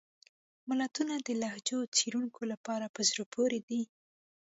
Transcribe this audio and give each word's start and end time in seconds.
متلونه 0.67 1.15
د 1.19 1.29
لهجو 1.41 1.79
څېړونکو 1.95 2.41
لپاره 2.51 2.85
په 2.95 3.01
زړه 3.09 3.23
پورې 3.33 3.59
دي 3.67 3.81